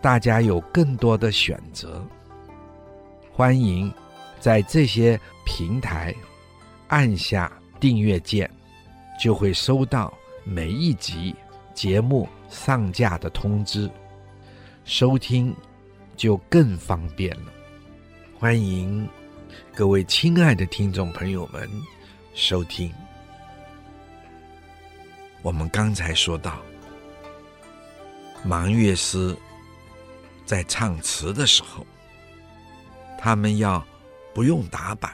[0.00, 2.04] 大家有更多的选择，
[3.32, 3.92] 欢迎
[4.42, 6.12] 在这些平台
[6.88, 8.50] 按下订阅键，
[9.16, 10.12] 就会收到
[10.42, 11.32] 每一集
[11.72, 13.88] 节目上架的通知，
[14.84, 15.54] 收听
[16.16, 17.52] 就更方便了。
[18.36, 19.08] 欢迎
[19.76, 21.70] 各位亲爱的听众朋友们
[22.34, 22.92] 收听。
[25.42, 26.58] 我们刚才说到。
[28.44, 29.36] 盲乐师
[30.44, 31.86] 在唱词的时候，
[33.16, 33.86] 他们要
[34.34, 35.12] 不用打板，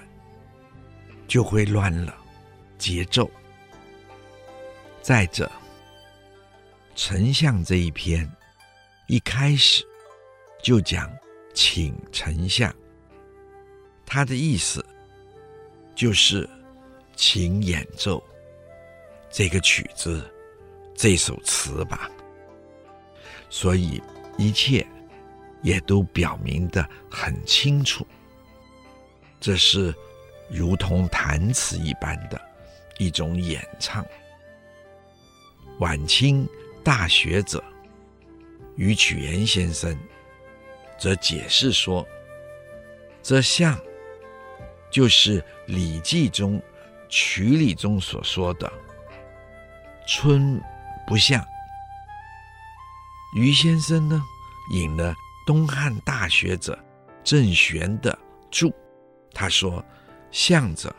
[1.27, 2.15] 就会乱了
[2.79, 3.31] 节奏。
[5.03, 5.51] 再者，
[6.95, 8.31] 丞相这一篇
[9.07, 9.85] 一开始
[10.63, 11.11] 就讲
[11.55, 12.75] 请丞相，
[14.05, 14.85] 他的意思
[15.95, 16.49] 就是
[17.17, 18.23] 请演奏
[19.31, 20.31] 这个曲子、
[20.95, 22.11] 这首词吧。
[23.51, 24.03] 所以
[24.37, 24.87] 一切
[25.63, 28.07] 也都表明的很清楚，
[29.41, 29.95] 这是
[30.49, 32.41] 如同弹词一般的
[32.99, 34.05] 一种演唱。
[35.79, 36.49] 晚清
[36.83, 37.63] 大学者
[38.77, 39.97] 余曲元先生
[40.99, 42.07] 则解释说
[43.23, 43.79] ：“这像
[44.91, 46.61] 就是《礼记》中
[47.09, 48.73] 曲礼中所说的
[50.09, 50.61] ‘春
[51.07, 51.45] 不像’。”
[53.37, 54.21] 余先生呢，
[54.73, 55.15] 引了
[55.47, 56.77] 东汉大学者
[57.23, 58.19] 郑玄的
[58.51, 58.75] 注，
[59.33, 59.85] 他说
[60.31, 60.95] ：“向者，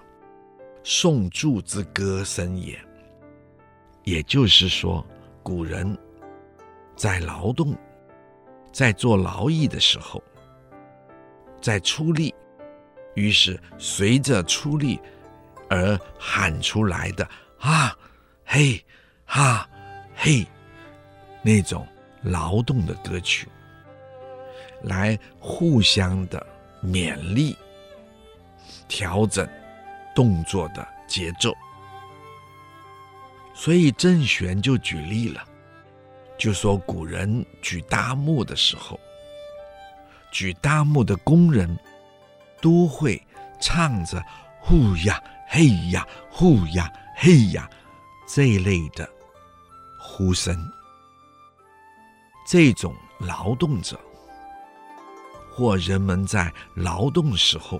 [0.84, 2.80] 宋祝之歌声也。”
[4.06, 5.06] 也就是说，
[5.44, 5.96] 古人
[6.96, 7.76] 在劳动、
[8.72, 10.24] 在做劳役的时候，
[11.62, 12.34] 在出力，
[13.14, 15.00] 于是随着出力
[15.70, 17.96] 而喊出来的啊
[18.46, 18.84] 嘿
[19.26, 19.70] 哈
[20.16, 20.48] 嘿
[21.44, 21.86] 那种
[22.24, 23.48] 劳动的歌曲，
[24.84, 26.44] 来互相的
[26.84, 27.56] 勉励、
[28.90, 29.48] 调整
[30.14, 31.56] 动作的节奏。
[33.54, 35.42] 所以郑玄就举例了，
[36.38, 39.00] 就说古人举大木的时候，
[40.32, 41.78] 举大木的工人
[42.62, 43.22] 都会
[43.62, 44.22] 唱着
[44.60, 47.70] “呼呀嘿呀，呼呀嘿呀”
[48.28, 49.10] 这一类的
[50.00, 50.58] 呼声。
[52.48, 54.00] 这种劳动者
[55.52, 57.80] 或人们在劳动时候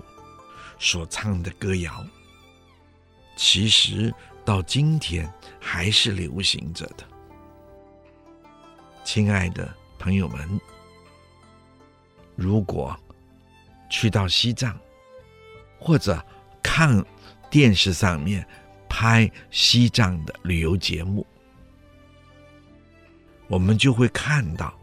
[0.80, 2.04] 所唱的歌谣，
[3.36, 4.12] 其实。
[4.42, 7.04] 到今天还是流行着的，
[9.04, 10.60] 亲爱的朋友们，
[12.34, 12.98] 如果
[13.90, 14.76] 去到西藏，
[15.78, 16.20] 或者
[16.62, 17.04] 看
[17.50, 18.44] 电视上面
[18.88, 21.24] 拍西藏的旅游节目，
[23.46, 24.74] 我们就会看到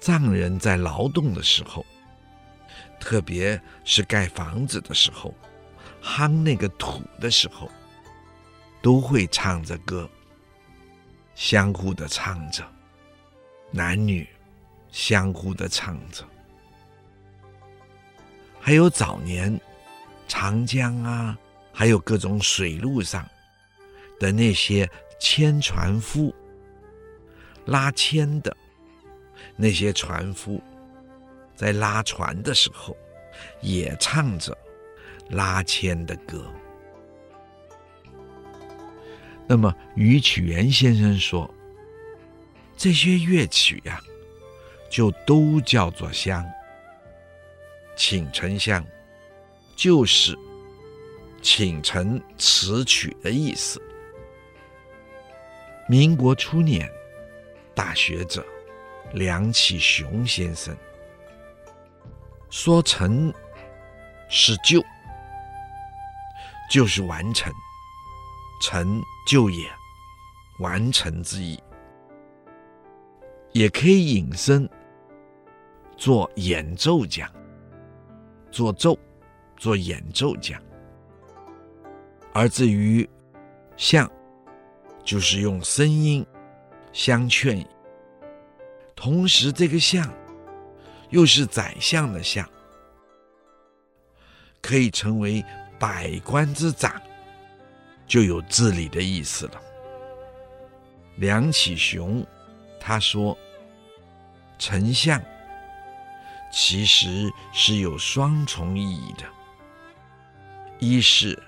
[0.00, 1.86] 藏人在劳动的时候，
[3.00, 5.34] 特别是盖房子的时候，
[6.00, 7.68] 夯那个土的时候。
[8.82, 10.08] 都会唱着歌，
[11.34, 12.66] 相互的唱着，
[13.70, 14.26] 男女
[14.90, 16.24] 相互的唱着。
[18.58, 19.60] 还有早年
[20.26, 21.36] 长江啊，
[21.74, 23.28] 还有各种水路上
[24.18, 24.88] 的那些
[25.20, 26.34] 牵船夫、
[27.66, 28.56] 拉纤的
[29.56, 30.58] 那些船夫，
[31.60, 32.96] 在拉船的时候，
[33.60, 34.56] 也唱着
[35.28, 36.42] 拉纤的歌。
[39.46, 41.52] 那么，余取元先生说，
[42.78, 44.00] 这些乐曲呀、
[44.88, 46.42] 就都叫做香。
[47.94, 48.82] 请丞相，
[49.76, 50.34] 就是
[51.42, 53.82] 请臣词曲的意思。
[55.86, 56.90] 民国初年，
[57.74, 58.42] 大学者
[59.12, 60.74] 梁启雄先生
[62.50, 63.32] 说：“成
[64.28, 64.84] 是就，
[66.70, 67.52] 就是完成。”
[68.62, 69.66] 成就也，
[70.58, 71.58] 完成之意，
[73.52, 74.68] 也可以引申
[75.96, 77.26] 做演奏讲，
[78.50, 78.98] 做奏，
[79.56, 80.60] 做演奏讲。
[82.34, 83.08] 而至于
[83.78, 84.06] 相，
[85.02, 86.26] 就是用声音
[86.92, 87.66] 相劝。
[88.94, 90.06] 同时，这个相
[91.10, 92.48] 又是宰相的相，
[94.62, 95.44] 可以成为
[95.78, 97.00] 百官之长。
[98.06, 99.62] 就有治理的意思了。
[101.14, 102.26] 梁启雄
[102.80, 103.38] 他说
[104.58, 105.22] ：“丞相
[106.50, 109.24] 其实是有双重意义的，
[110.80, 111.40] 一是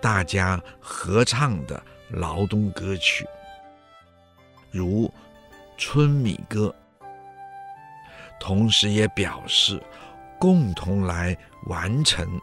[0.00, 3.26] 大家合唱的劳动歌曲，
[4.70, 5.08] 如
[5.76, 6.72] 《春米歌》，
[8.44, 9.82] 同时也表示
[10.38, 11.34] 共同来
[11.64, 12.38] 完成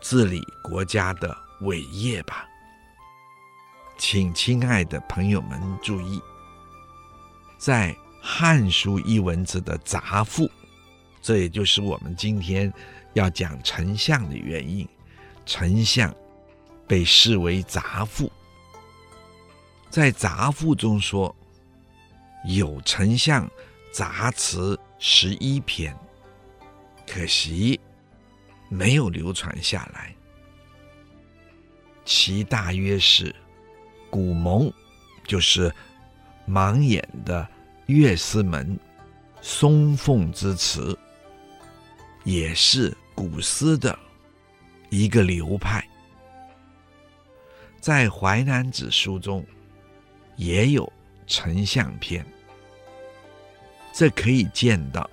[0.00, 2.46] 治理国家的伟业吧。”
[3.98, 6.22] 请亲爱的朋友们注意，
[7.58, 10.48] 在《汉书》一文字的杂赋，
[11.20, 12.72] 这也就是我们今天
[13.14, 14.88] 要讲丞相的原因。
[15.44, 16.14] 丞相
[16.86, 18.30] 被视为杂赋，
[19.90, 21.34] 在杂赋中说
[22.46, 23.50] 有丞相
[23.92, 25.92] 杂词十一篇，
[27.08, 27.80] 可惜
[28.68, 30.14] 没有流传下来，
[32.04, 33.34] 其大约是。
[34.08, 34.72] 古蒙
[35.24, 35.74] 就是
[36.46, 37.48] 盲眼的
[37.86, 38.78] 乐师门
[39.40, 40.96] 松凤之词，
[42.22, 43.98] 也是古诗的
[44.88, 45.84] 一个流派。
[47.80, 49.44] 在《淮南子》书中
[50.36, 50.92] 也有
[51.26, 52.24] 丞相篇，
[53.92, 55.08] 这可以见到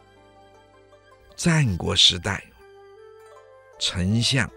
[1.35, 2.43] 战国时代
[3.77, 4.49] 丞相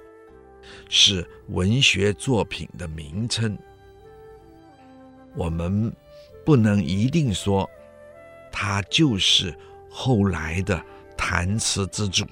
[0.88, 3.58] 是文学作品的名称。
[5.34, 5.92] 我们
[6.44, 7.68] 不能一定说
[8.50, 9.54] 他就是
[9.90, 10.82] 后来的
[11.16, 12.26] 弹词之主。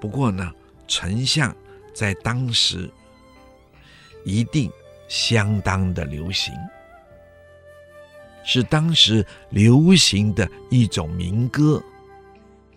[0.00, 0.52] 不过呢，
[0.86, 1.54] 丞相
[1.94, 2.90] 在当时。
[4.26, 4.72] 一定
[5.06, 6.50] 相当的流行，
[8.44, 11.82] 是当时流行的一种民歌、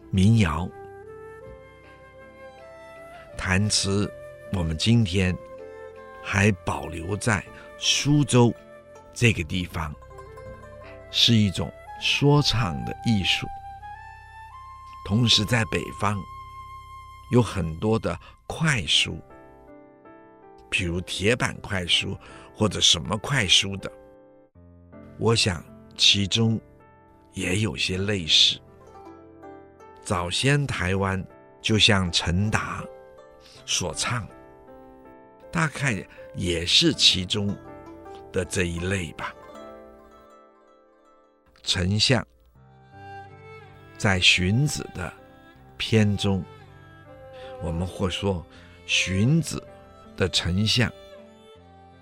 [0.10, 0.68] 民谣。
[3.38, 4.12] 弹词，
[4.54, 5.38] 我们今天
[6.24, 7.44] 还保留在
[7.78, 8.52] 苏州
[9.14, 9.94] 这个地方，
[11.12, 13.46] 是一种说唱的艺术。
[15.06, 16.18] 同时，在北方
[17.32, 19.20] 有很多的快书。
[20.70, 22.18] 譬如铁板快书
[22.54, 23.90] 或者什么快书的，
[25.18, 25.64] 我想
[25.98, 26.60] 其中
[27.34, 28.60] 也有些类似。
[30.04, 31.24] 早先台湾
[31.62, 32.84] 就像陈达
[33.66, 34.28] 所唱，
[35.52, 36.06] 大概
[36.36, 37.56] 也是其中
[38.32, 39.34] 的这一类吧。
[41.64, 42.26] 丞相
[43.98, 45.12] 在荀子的
[45.78, 46.44] 篇中，
[47.62, 48.46] 我们或说
[48.86, 49.62] 荀子。
[50.18, 50.92] 的丞相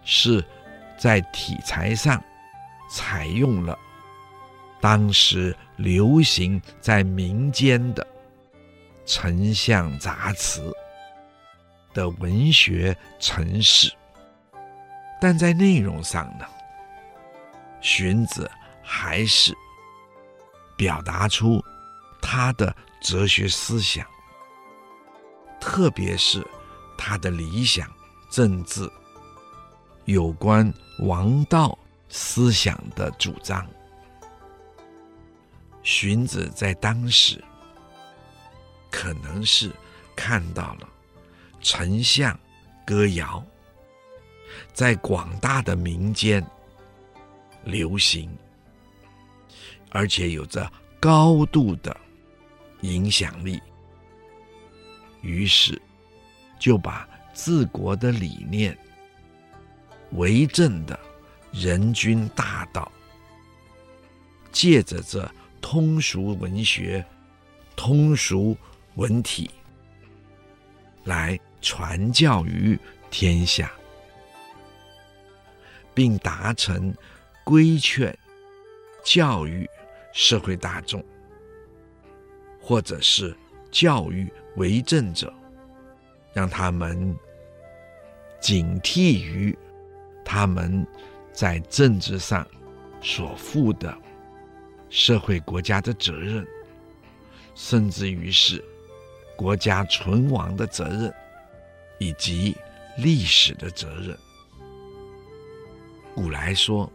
[0.05, 0.41] 是
[0.97, 2.23] 在题材上
[2.95, 3.77] 采用了
[4.79, 8.07] 当时流行在民间的
[9.05, 10.73] 丞相杂词
[11.93, 13.91] 的文学程式，
[15.19, 16.45] 但在内容上呢，
[17.81, 18.49] 荀子
[18.81, 19.53] 还是
[20.77, 21.61] 表达出
[22.21, 24.07] 他的哲学思想，
[25.59, 26.41] 特别是
[26.97, 27.85] 他的理想。
[28.31, 28.89] 政治
[30.05, 31.77] 有关王道
[32.17, 33.67] 思想的主张，
[35.83, 37.43] 荀子在当时
[38.89, 39.69] 可能是
[40.15, 40.87] 看到了
[41.59, 42.39] 丞相
[42.85, 43.43] 歌谣
[44.73, 46.41] 在广大的民间
[47.65, 48.33] 流行，
[49.89, 51.95] 而且有着高度的
[52.79, 53.61] 影响力，
[55.21, 55.79] 于是
[56.57, 57.05] 就把。
[57.37, 58.77] 治国的理念，
[60.11, 60.97] 为政的
[61.57, 62.91] 人君大道，
[64.51, 65.29] 借着这
[65.61, 67.03] 通俗文学、
[67.77, 68.57] 通俗
[68.95, 69.49] 文体
[71.05, 72.77] 来传教于
[73.09, 73.71] 天下，
[75.93, 76.93] 并达成
[77.45, 78.13] 规劝、
[79.03, 79.65] 教育
[80.11, 81.01] 社会大众，
[82.61, 83.33] 或者是
[83.71, 85.33] 教育为政者，
[86.33, 87.17] 让他们。
[88.41, 89.57] 警惕于
[90.23, 90.85] 他们
[91.35, 92.47] 在政治上
[93.01, 93.95] 所负的
[94.89, 96.47] 社会国家的责任，
[97.53, 98.63] 甚至于是
[99.35, 101.13] 国家存亡的责任，
[101.99, 102.55] 以及
[102.97, 104.17] 历史的责任。
[106.15, 106.89] 古来说，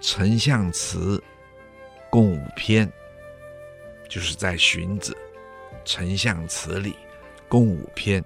[0.00, 1.22] 丞相词
[2.10, 2.92] 共五篇，
[4.08, 5.16] 就是在荀子
[5.84, 6.96] 丞相词里
[7.48, 8.22] 共五篇。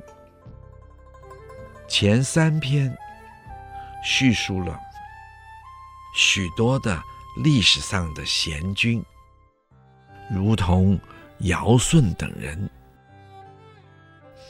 [1.86, 2.96] 前三篇
[4.02, 4.78] 叙述了
[6.20, 7.00] 许多的
[7.44, 9.00] 历史上的贤君，
[10.28, 10.98] 如同
[11.42, 12.68] 尧舜等人。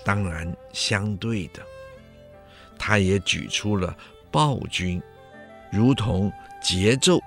[0.02, 1.62] 当然，相对的，
[2.78, 3.94] 他也举出了
[4.30, 5.02] 暴君，
[5.70, 7.20] 如同桀纣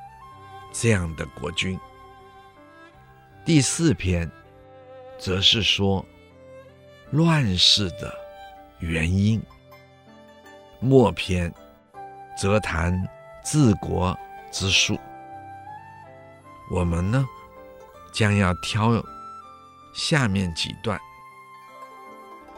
[0.73, 1.79] 这样的国君。
[3.45, 4.27] 第四篇
[5.19, 6.03] 则是说
[7.11, 8.11] 乱世的
[8.79, 9.39] 原因。
[10.79, 11.53] 末篇
[12.35, 13.07] 则谈
[13.43, 14.17] 治国
[14.51, 14.99] 之术。
[16.69, 17.25] 我们呢，
[18.11, 19.03] 将要挑
[19.93, 20.99] 下面几段，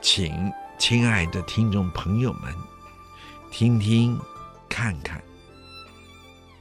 [0.02, 2.54] 请亲爱的听众朋友们
[3.52, 4.20] 听听
[4.68, 5.22] 看看，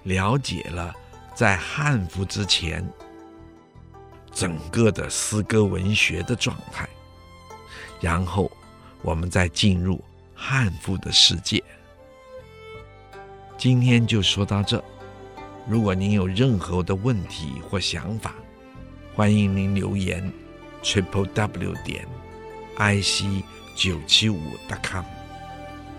[0.05, 0.95] 了解了
[1.35, 2.87] 在汉服之前
[4.33, 6.89] 整个的诗歌文学的状态，
[8.01, 8.51] 然后
[9.03, 10.03] 我们再进入。
[10.45, 11.63] 汉赋的世界，
[13.57, 14.83] 今天就说到这。
[15.69, 18.35] 如果您有任何的问题或想法，
[19.15, 20.33] 欢迎您留言
[20.83, 22.07] ：triple w 点
[22.77, 23.25] i c
[23.77, 25.05] 九七五 dot com。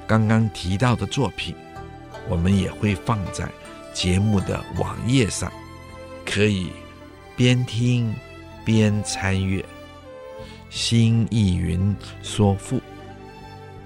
[0.06, 1.56] 刚刚提到的作品，
[2.28, 3.50] 我们也会放在
[3.94, 5.52] 节目的网页上，
[6.26, 6.70] 可以
[7.38, 8.14] 边听
[8.66, 9.64] 边参阅。
[10.70, 12.82] 新艺云说赋，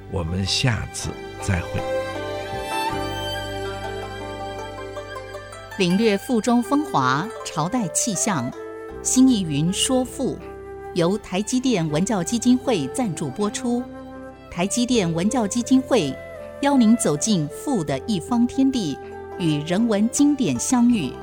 [0.10, 1.10] 我们下次
[1.42, 1.97] 再会。
[5.78, 8.52] 领略赋中风华，朝代气象。
[9.04, 10.36] 新义云说赋，
[10.96, 13.84] 由台积电文教基金会赞助播出。
[14.50, 16.12] 台积电文教基金会
[16.62, 18.98] 邀您走进赋的一方天地，
[19.38, 21.14] 与人文经典相遇。